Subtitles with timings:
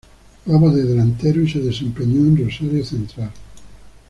[0.47, 3.31] Jugaba de delantero y se desempeñó en Rosario Central.